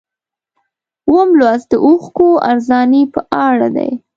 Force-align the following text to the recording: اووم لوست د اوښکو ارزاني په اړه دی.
اووم 1.07 1.29
لوست 1.39 1.67
د 1.69 1.73
اوښکو 1.85 2.27
ارزاني 2.49 3.01
په 3.13 3.19
اړه 3.47 3.67
دی. 3.75 3.91